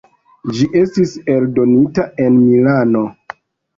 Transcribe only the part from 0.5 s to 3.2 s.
Ĝi estis eldonita en Milano.